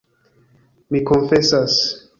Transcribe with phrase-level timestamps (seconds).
[0.95, 1.79] Mi konfesas.